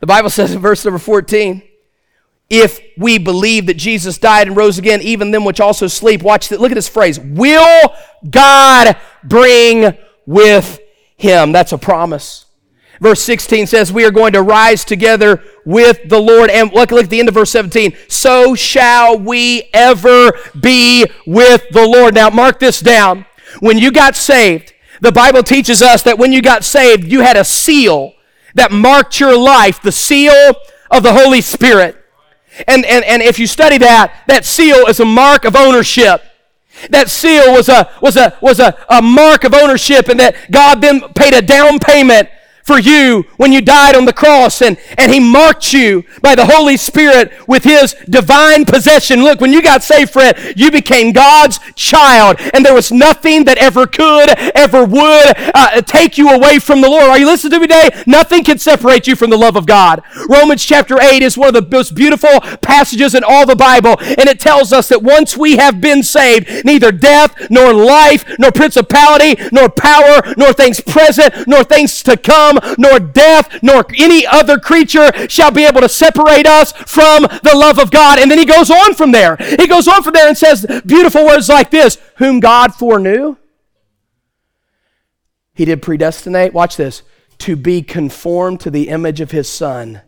[0.00, 1.62] The Bible says in verse number 14,
[2.48, 6.48] if we believe that Jesus died and rose again, even them which also sleep, watch
[6.48, 6.60] that.
[6.60, 7.20] Look at this phrase.
[7.20, 7.94] Will
[8.28, 9.96] God bring
[10.26, 10.80] with
[11.16, 11.52] him?
[11.52, 12.46] That's a promise.
[13.00, 16.50] Verse 16 says, We are going to rise together with the Lord.
[16.50, 17.96] And look, look at the end of verse 17.
[18.08, 22.14] So shall we ever be with the Lord.
[22.14, 23.24] Now, mark this down.
[23.60, 27.36] When you got saved, the Bible teaches us that when you got saved, you had
[27.36, 28.12] a seal
[28.54, 30.52] that marked your life, the seal
[30.90, 31.96] of the Holy Spirit.
[32.68, 36.22] And, and, and if you study that, that seal is a mark of ownership.
[36.90, 40.80] That seal was a was a was a, a mark of ownership, and that God
[40.80, 42.30] then paid a down payment
[42.62, 46.46] for you when you died on the cross and, and he marked you by the
[46.46, 49.22] Holy Spirit with his divine possession.
[49.22, 53.58] Look, when you got saved, Fred, you became God's child and there was nothing that
[53.58, 57.04] ever could, ever would uh, take you away from the Lord.
[57.04, 58.02] Are you listening to me today?
[58.06, 60.02] Nothing can separate you from the love of God.
[60.28, 64.28] Romans chapter 8 is one of the most beautiful passages in all the Bible and
[64.28, 69.40] it tells us that once we have been saved, neither death nor life nor principality
[69.52, 75.10] nor power nor things present nor things to come nor death, nor any other creature
[75.28, 78.18] shall be able to separate us from the love of God.
[78.18, 79.36] And then he goes on from there.
[79.36, 83.36] He goes on from there and says beautiful words like this Whom God foreknew,
[85.54, 86.54] he did predestinate.
[86.54, 87.02] Watch this
[87.38, 90.02] to be conformed to the image of his son.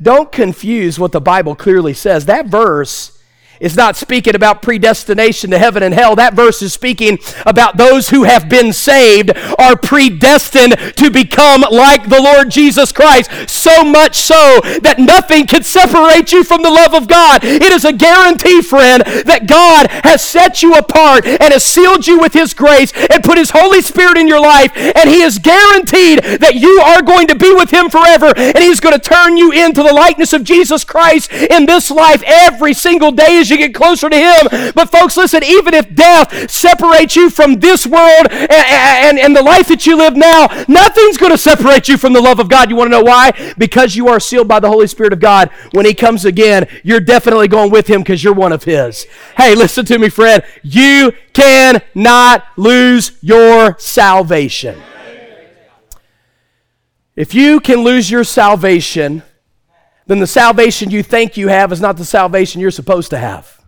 [0.00, 2.26] Don't confuse what the Bible clearly says.
[2.26, 3.17] That verse
[3.60, 6.14] is not speaking about predestination to heaven and hell.
[6.16, 12.08] That verse is speaking about those who have been saved are predestined to become like
[12.08, 13.30] the Lord Jesus Christ.
[13.48, 17.44] So much so that nothing can separate you from the love of God.
[17.44, 22.18] It is a guarantee, friend, that God has set you apart and has sealed you
[22.18, 24.72] with His grace and put His Holy Spirit in your life.
[24.76, 28.32] And He is guaranteed that you are going to be with Him forever.
[28.36, 32.22] And He's going to turn you into the likeness of Jesus Christ in this life
[32.26, 34.72] every single day as you get closer to Him.
[34.74, 39.42] But, folks, listen, even if death separates you from this world and, and, and the
[39.42, 42.70] life that you live now, nothing's going to separate you from the love of God.
[42.70, 43.54] You want to know why?
[43.56, 45.50] Because you are sealed by the Holy Spirit of God.
[45.72, 49.06] When He comes again, you're definitely going with Him because you're one of His.
[49.36, 50.42] Hey, listen to me, friend.
[50.62, 54.80] You cannot lose your salvation.
[57.16, 59.24] If you can lose your salvation,
[60.08, 63.62] then the salvation you think you have is not the salvation you're supposed to have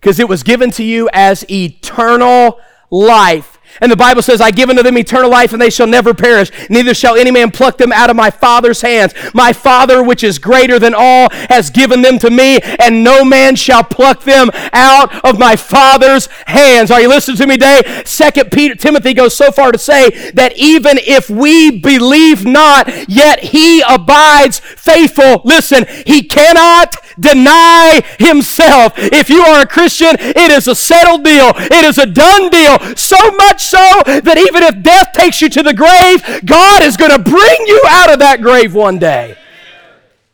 [0.00, 3.57] because it was given to you as eternal life.
[3.80, 6.50] And the Bible says, I give unto them eternal life, and they shall never perish.
[6.68, 9.14] Neither shall any man pluck them out of my Father's hands.
[9.34, 13.56] My Father, which is greater than all, has given them to me, and no man
[13.56, 16.90] shall pluck them out of my Father's hands.
[16.90, 18.02] Are you listening to me today?
[18.04, 23.40] Second Peter, Timothy goes so far to say that even if we believe not, yet
[23.40, 25.42] he abides faithful.
[25.44, 28.92] Listen, he cannot deny himself.
[28.96, 31.52] If you are a Christian, it is a settled deal.
[31.54, 32.78] It is a done deal.
[32.96, 37.10] So much so that even if death takes you to the grave, God is going
[37.10, 39.36] to bring you out of that grave one day.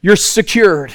[0.01, 0.93] You're secured.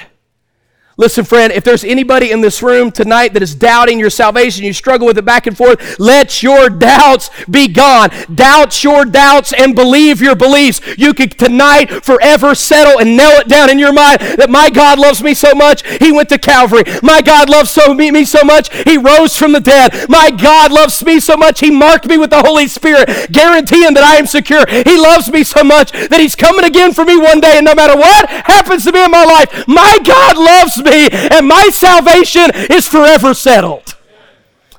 [0.99, 4.73] Listen, friend, if there's anybody in this room tonight that is doubting your salvation, you
[4.73, 8.09] struggle with it back and forth, let your doubts be gone.
[8.35, 10.81] Doubt your doubts and believe your beliefs.
[10.97, 14.99] You can tonight forever settle and nail it down in your mind that my God
[14.99, 16.83] loves me so much, He went to Calvary.
[17.01, 20.09] My God loves so, me, me so much, He rose from the dead.
[20.09, 24.03] My God loves me so much, He marked me with the Holy Spirit, guaranteeing that
[24.03, 24.65] I am secure.
[24.67, 27.73] He loves me so much that He's coming again for me one day, and no
[27.73, 31.69] matter what happens to me in my life, my God loves me me, and my
[31.71, 33.95] salvation is forever settled.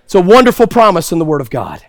[0.05, 1.85] It's a wonderful promise in the Word of God.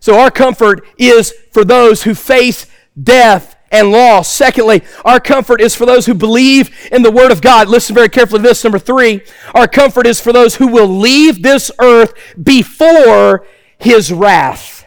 [0.00, 2.66] So, our comfort is for those who face
[3.00, 4.30] death and loss.
[4.30, 7.68] Secondly, our comfort is for those who believe in the Word of God.
[7.68, 8.62] Listen very carefully to this.
[8.62, 9.22] Number three,
[9.54, 13.46] our comfort is for those who will leave this earth before
[13.78, 14.86] His wrath.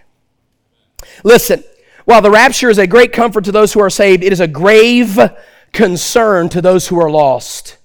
[1.23, 1.63] Listen,
[2.05, 4.47] while the rapture is a great comfort to those who are saved, it is a
[4.47, 5.19] grave
[5.73, 7.77] concern to those who are lost.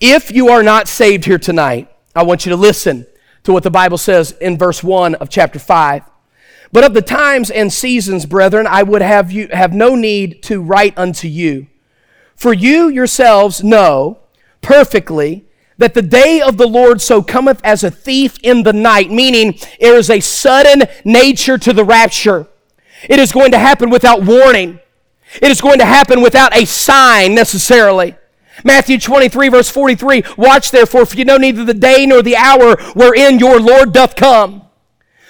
[0.00, 3.06] If you are not saved here tonight, I want you to listen
[3.44, 6.02] to what the Bible says in verse 1 of chapter 5.
[6.72, 10.60] But of the times and seasons, brethren, I would have you have no need to
[10.60, 11.68] write unto you.
[12.34, 14.18] For you yourselves know
[14.60, 15.46] perfectly
[15.78, 19.58] that the day of the Lord so cometh as a thief in the night, meaning
[19.80, 22.46] there is a sudden nature to the rapture.
[23.08, 24.80] It is going to happen without warning.
[25.40, 28.16] It is going to happen without a sign necessarily.
[28.64, 32.76] Matthew 23, verse 43 Watch therefore, for you know neither the day nor the hour
[32.94, 34.62] wherein your Lord doth come.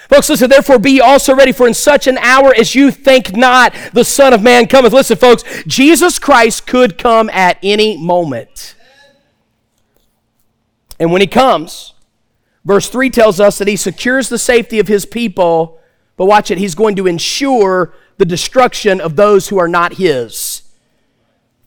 [0.09, 3.75] Folks, listen, therefore be also ready, for in such an hour as you think not,
[3.93, 4.93] the Son of Man cometh.
[4.93, 8.77] Listen, folks, Jesus Christ could come at any moment.
[11.01, 11.95] And when he comes,
[12.65, 15.81] verse 3 tells us that he secures the safety of his people,
[16.17, 20.56] but watch it, he's going to ensure the destruction of those who are not his.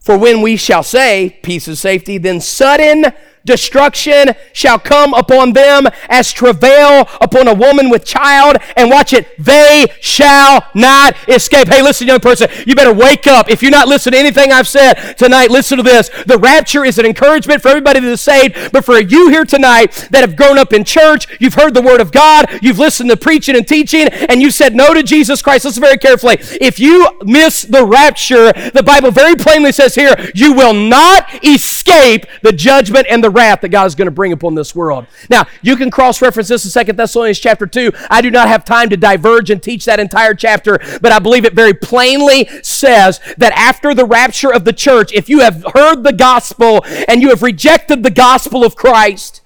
[0.00, 3.06] For when we shall say, peace and safety, then sudden
[3.44, 8.56] destruction shall come upon them as travail upon a woman with child.
[8.76, 11.68] And watch it, they shall not escape.
[11.68, 13.50] Hey, listen, young person, you better wake up.
[13.50, 16.10] If you're not listening to anything I've said tonight, listen to this.
[16.26, 20.08] The rapture is an encouragement for everybody that is saved, but for you here tonight
[20.10, 23.16] that have grown up in church, you've heard the word of God, you've listened to
[23.16, 25.64] preaching and teaching, and you said no to Jesus Christ.
[25.64, 26.36] Listen very carefully.
[26.60, 32.26] If you miss the rapture, the Bible very plainly says here, you will not escape
[32.42, 35.06] the judgment and the wrath that God is going to bring upon this world.
[35.28, 37.92] Now, you can cross reference this in Second Thessalonians chapter 2.
[38.10, 41.44] I do not have time to diverge and teach that entire chapter, but I believe
[41.44, 46.02] it very plainly says that after the rapture of the church, if you have heard
[46.02, 49.39] the gospel and you have rejected the gospel of Christ,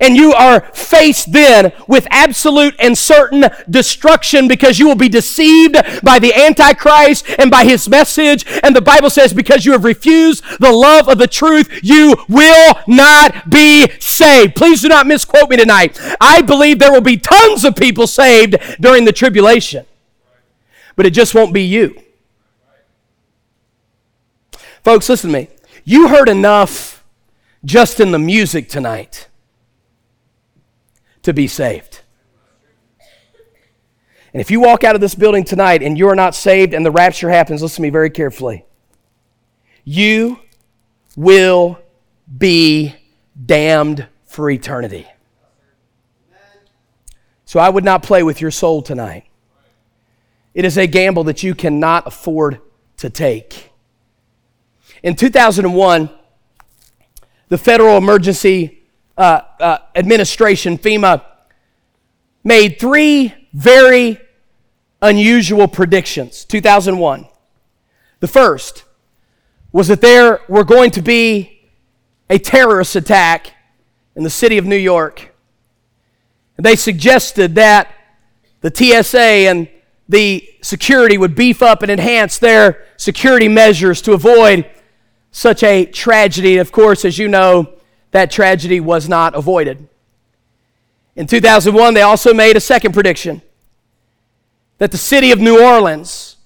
[0.00, 5.76] and you are faced then with absolute and certain destruction because you will be deceived
[6.02, 8.44] by the Antichrist and by his message.
[8.62, 12.74] And the Bible says, because you have refused the love of the truth, you will
[12.86, 14.56] not be saved.
[14.56, 15.98] Please do not misquote me tonight.
[16.20, 19.86] I believe there will be tons of people saved during the tribulation,
[20.96, 22.00] but it just won't be you.
[24.82, 25.48] Folks, listen to me.
[25.84, 27.04] You heard enough
[27.64, 29.28] just in the music tonight
[31.24, 32.00] to be saved.
[34.32, 36.90] And if you walk out of this building tonight and you're not saved and the
[36.90, 38.64] rapture happens, listen to me very carefully.
[39.84, 40.40] You
[41.16, 41.78] will
[42.38, 42.94] be
[43.46, 45.06] damned for eternity.
[47.44, 49.24] So I would not play with your soul tonight.
[50.54, 52.60] It is a gamble that you cannot afford
[52.96, 53.70] to take.
[55.02, 56.10] In 2001,
[57.48, 58.83] the Federal Emergency
[59.16, 61.24] uh, uh, Administration, FEMA,
[62.42, 64.20] made three very
[65.00, 66.44] unusual predictions.
[66.44, 67.26] 2001.
[68.20, 68.84] The first
[69.72, 71.70] was that there were going to be
[72.30, 73.52] a terrorist attack
[74.16, 75.34] in the city of New York.
[76.56, 77.92] And they suggested that
[78.60, 79.68] the TSA and
[80.08, 84.70] the security would beef up and enhance their security measures to avoid
[85.30, 86.58] such a tragedy.
[86.58, 87.73] Of course, as you know,
[88.14, 89.88] that tragedy was not avoided.
[91.16, 93.42] In 2001, they also made a second prediction
[94.78, 96.36] that the city of New Orleans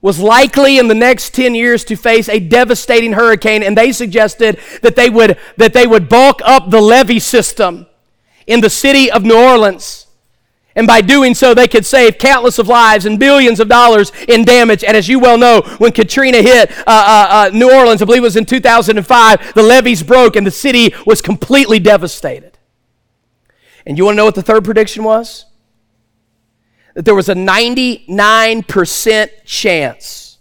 [0.00, 4.58] was likely in the next 10 years to face a devastating hurricane and they suggested
[4.80, 7.86] that they would that they would bulk up the levee system
[8.46, 10.06] in the city of New Orleans
[10.80, 14.46] and by doing so, they could save countless of lives and billions of dollars in
[14.46, 14.82] damage.
[14.82, 18.22] And as you well know, when Katrina hit uh, uh, uh, New Orleans, I believe
[18.22, 22.56] it was in 2005, the levees broke and the city was completely devastated.
[23.84, 25.44] And you want to know what the third prediction was?
[26.94, 30.38] That there was a 99% chance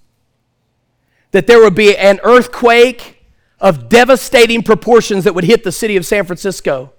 [1.31, 3.25] that there would be an earthquake
[3.59, 6.93] of devastating proportions that would hit the city of San Francisco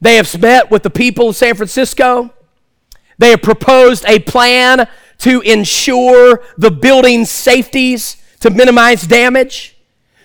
[0.00, 2.32] they have met with the people of San Francisco.
[3.18, 4.88] They have proposed a plan
[5.18, 9.76] to ensure the building's safeties to minimize damage.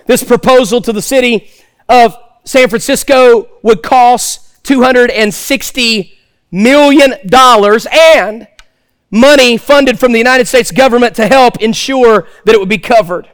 [0.05, 1.49] This proposal to the city
[1.89, 6.13] of San Francisco would cost $260
[6.51, 7.13] million
[7.91, 8.47] and
[9.09, 13.29] money funded from the United States government to help ensure that it would be covered.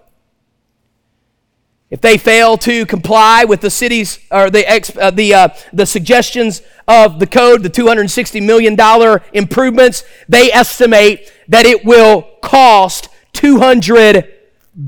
[1.90, 6.62] If they fail to comply with the city's or the uh, the uh, the suggestions
[6.88, 14.32] of the code, the 260 million dollar improvements, they estimate that it will cost 200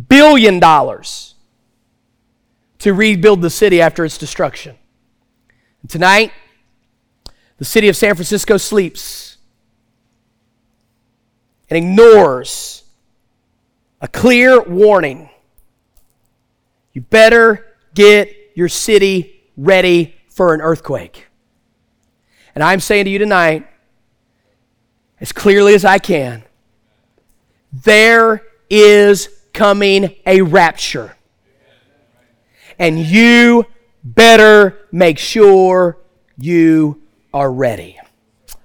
[0.08, 1.34] billion dollars
[2.80, 4.76] to rebuild the city after its destruction.
[5.88, 6.32] Tonight,
[7.58, 9.38] the city of San Francisco sleeps
[11.70, 12.84] and ignores
[14.02, 15.30] a clear warning
[16.94, 21.28] you better get your city ready for an earthquake.
[22.54, 23.68] And I'm saying to you tonight,
[25.20, 26.44] as clearly as I can,
[27.72, 31.16] there is coming a rapture.
[32.80, 33.66] And you
[34.04, 35.98] better make sure
[36.38, 37.02] you
[37.34, 38.00] are ready.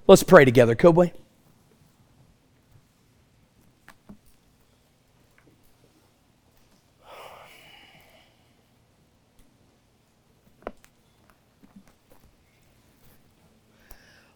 [0.07, 1.13] Let's pray together, could we?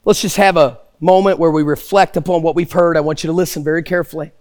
[0.04, 2.98] Let's just have a moment where we reflect upon what we've heard.
[2.98, 4.32] I want you to listen very carefully.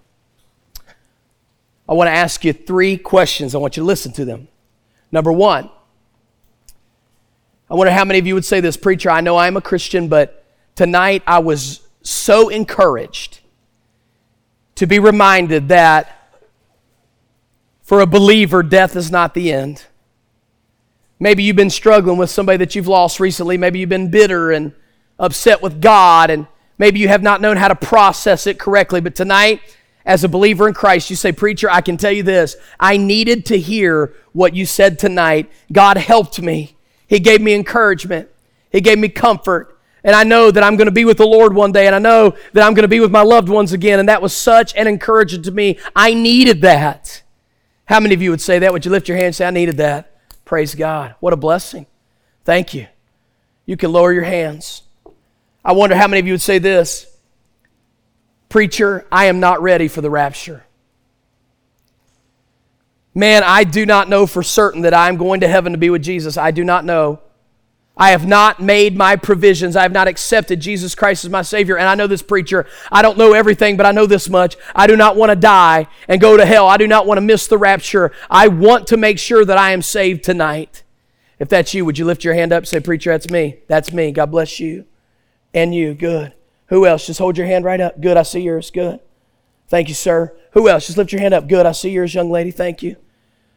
[1.88, 3.54] I want to ask you three questions.
[3.54, 4.48] I want you to listen to them.
[5.12, 5.68] Number one,
[7.68, 9.11] I wonder how many of you would say this, preacher.
[9.11, 10.44] I know I'm a Christian, but
[10.76, 13.40] tonight I was so encouraged
[14.76, 16.16] to be reminded that
[17.82, 19.84] for a believer, death is not the end.
[21.18, 23.58] Maybe you've been struggling with somebody that you've lost recently.
[23.58, 24.72] Maybe you've been bitter and
[25.20, 26.48] upset with God, and
[26.78, 29.00] maybe you have not known how to process it correctly.
[29.00, 29.60] But tonight,
[30.04, 32.56] as a believer in Christ, you say, Preacher, I can tell you this.
[32.80, 35.50] I needed to hear what you said tonight.
[35.70, 38.28] God helped me, He gave me encouragement,
[38.72, 39.76] He gave me comfort.
[40.02, 41.98] And I know that I'm going to be with the Lord one day, and I
[41.98, 43.98] know that I'm going to be with my loved ones again.
[44.00, 45.78] And that was such an encouragement to me.
[45.94, 47.22] I needed that.
[47.84, 48.72] How many of you would say that?
[48.72, 50.16] Would you lift your hand and say, I needed that?
[50.46, 51.16] Praise God.
[51.20, 51.86] What a blessing.
[52.44, 52.86] Thank you.
[53.66, 54.84] You can lower your hands.
[55.64, 57.06] I wonder how many of you would say this
[58.48, 60.64] Preacher, I am not ready for the rapture.
[63.14, 66.02] Man, I do not know for certain that I'm going to heaven to be with
[66.02, 66.36] Jesus.
[66.36, 67.20] I do not know.
[67.96, 69.76] I have not made my provisions.
[69.76, 71.76] I have not accepted Jesus Christ as my Savior.
[71.76, 72.66] And I know this preacher.
[72.90, 74.56] I don't know everything, but I know this much.
[74.74, 76.66] I do not want to die and go to hell.
[76.66, 78.12] I do not want to miss the rapture.
[78.30, 80.82] I want to make sure that I am saved tonight.
[81.38, 83.58] If that's you, would you lift your hand up say, Preacher, that's me.
[83.66, 84.12] That's me.
[84.12, 84.86] God bless you.
[85.53, 85.94] And you.
[85.94, 86.34] Good.
[86.66, 87.07] Who else?
[87.07, 88.01] Just hold your hand right up.
[88.01, 88.16] Good.
[88.16, 88.70] I see yours.
[88.70, 89.01] Good.
[89.68, 90.36] Thank you, sir.
[90.53, 90.86] Who else?
[90.86, 91.48] Just lift your hand up.
[91.48, 91.66] Good.
[91.66, 92.51] I see yours, young lady.
[92.51, 92.96] Thank you.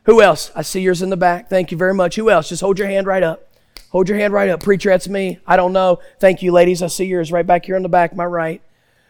[0.06, 0.52] Who else?
[0.56, 1.50] I see yours in the back.
[1.50, 2.16] Thank you very much.
[2.16, 2.50] Who else?
[2.50, 3.50] Just hold your hand right up.
[3.90, 4.62] Hold your hand right up.
[4.62, 5.40] Preacher, that's me.
[5.46, 6.00] I don't know.
[6.20, 6.82] Thank you, ladies.
[6.82, 8.62] I see yours right back here on the back, my right.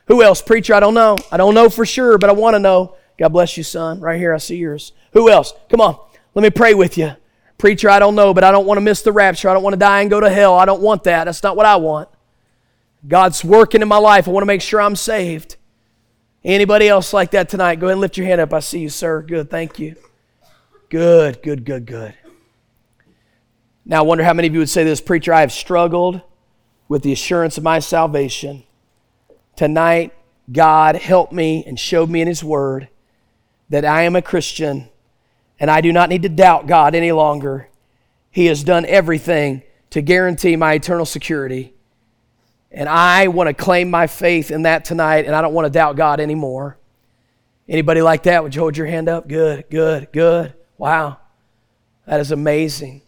[0.08, 0.42] Who else?
[0.42, 1.20] Preacher, I don't know.
[1.32, 2.96] I don't know for sure, but I want to know.
[3.18, 4.02] God bless you, son.
[4.02, 4.92] Right here, I see yours.
[5.14, 5.54] Who else?
[5.70, 5.98] Come on.
[6.34, 7.16] Let me pray with you.
[7.58, 9.50] Preacher, I don't know, but I don't want to miss the rapture.
[9.50, 10.56] I don't want to die and go to hell.
[10.56, 11.26] I don't want that.
[11.26, 12.10] That's not what I want.
[13.08, 14.28] God's working in my life.
[14.28, 15.58] I want to make sure I'm saved.
[16.44, 17.80] Anybody else like that tonight?
[17.80, 18.54] Go ahead and lift your hand up.
[18.54, 19.22] I see you, sir.
[19.22, 19.50] Good.
[19.50, 19.96] Thank you.
[20.90, 22.14] Good, good, good, good.
[23.86, 26.22] Now, I wonder how many of you would say this, preacher, I have struggled
[26.88, 28.64] with the assurance of my salvation.
[29.56, 30.14] Tonight,
[30.52, 32.90] God helped me and showed me in His Word
[33.70, 34.90] that I am a Christian
[35.60, 37.70] and I do not need to doubt God any longer.
[38.30, 41.74] He has done everything to guarantee my eternal security.
[42.74, 45.70] And I want to claim my faith in that tonight, and I don't want to
[45.70, 46.78] doubt God anymore.
[47.70, 48.44] Anybody like that?
[48.44, 49.28] Would you hold your hand up?
[49.28, 50.54] Good, good, good.
[50.78, 51.20] Wow.
[52.08, 53.04] That is amazing.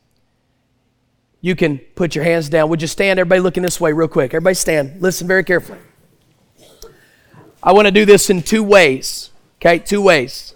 [1.46, 2.70] you can put your hands down.
[2.70, 3.20] Would you stand?
[3.20, 4.34] Everybody looking this way, real quick.
[4.34, 5.00] Everybody stand.
[5.00, 5.78] Listen very carefully.
[7.62, 9.30] I want to do this in two ways.
[9.60, 10.56] Okay, two ways.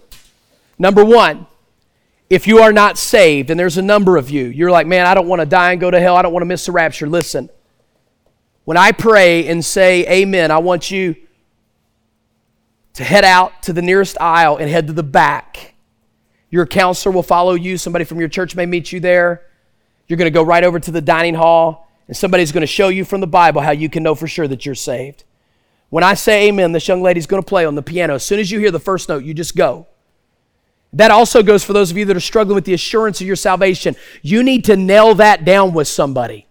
[0.79, 1.45] Number one,
[2.27, 5.13] if you are not saved, and there's a number of you, you're like, man, I
[5.13, 6.15] don't want to die and go to hell.
[6.15, 7.07] I don't want to miss the rapture.
[7.07, 7.51] Listen,
[8.69, 11.15] when I pray and say amen, I want you
[12.93, 15.73] to head out to the nearest aisle and head to the back.
[16.51, 17.79] Your counselor will follow you.
[17.79, 19.41] Somebody from your church may meet you there.
[20.07, 22.89] You're going to go right over to the dining hall, and somebody's going to show
[22.89, 25.23] you from the Bible how you can know for sure that you're saved.
[25.89, 28.13] When I say amen, this young lady's going to play on the piano.
[28.13, 29.87] As soon as you hear the first note, you just go.
[30.93, 33.35] That also goes for those of you that are struggling with the assurance of your
[33.35, 33.95] salvation.
[34.21, 36.45] You need to nail that down with somebody.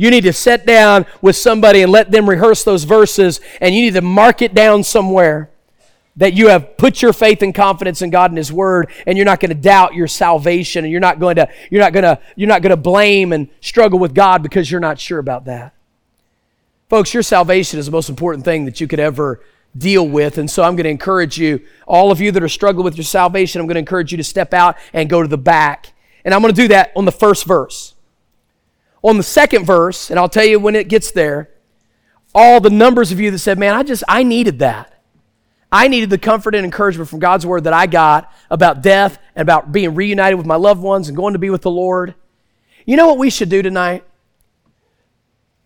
[0.00, 3.82] You need to sit down with somebody and let them rehearse those verses, and you
[3.82, 5.50] need to mark it down somewhere
[6.16, 9.26] that you have put your faith and confidence in God and His Word, and you're
[9.26, 12.18] not going to doubt your salvation, and you're not going to you're not going to
[12.34, 15.74] you're not going to blame and struggle with God because you're not sure about that.
[16.88, 19.42] Folks, your salvation is the most important thing that you could ever
[19.76, 20.38] deal with.
[20.38, 23.04] And so I'm going to encourage you, all of you that are struggling with your
[23.04, 25.92] salvation, I'm going to encourage you to step out and go to the back.
[26.24, 27.96] And I'm going to do that on the first verse.
[29.02, 31.50] On the second verse, and I'll tell you when it gets there,
[32.34, 34.92] all the numbers of you that said, Man, I just, I needed that.
[35.72, 39.42] I needed the comfort and encouragement from God's word that I got about death and
[39.42, 42.14] about being reunited with my loved ones and going to be with the Lord.
[42.84, 44.04] You know what we should do tonight?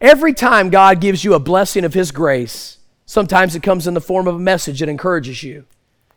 [0.00, 4.00] Every time God gives you a blessing of His grace, sometimes it comes in the
[4.00, 5.64] form of a message that encourages you.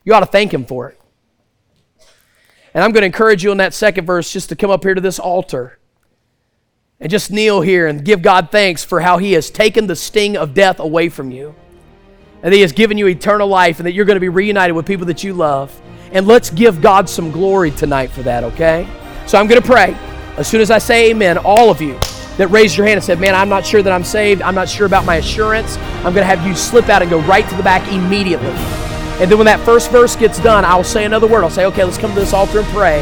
[0.03, 0.99] You ought to thank Him for it.
[2.73, 4.93] And I'm going to encourage you in that second verse just to come up here
[4.93, 5.76] to this altar
[6.99, 10.35] and just kneel here and give God thanks for how He has taken the sting
[10.37, 11.55] of death away from you
[12.43, 14.85] and He has given you eternal life and that you're going to be reunited with
[14.85, 15.79] people that you love.
[16.11, 18.87] And let's give God some glory tonight for that, okay?
[19.25, 19.93] So I'm going to pray.
[20.37, 21.99] As soon as I say amen, all of you
[22.37, 24.41] that raised your hand and said, Man, I'm not sure that I'm saved.
[24.41, 25.77] I'm not sure about my assurance.
[25.77, 28.47] I'm going to have you slip out and go right to the back immediately.
[29.19, 31.43] And then when that first verse gets done, I'll say another word.
[31.43, 32.99] I'll say, Okay, let's come to this altar and pray.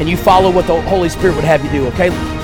[0.00, 2.43] And you follow what the Holy Spirit would have you do, okay?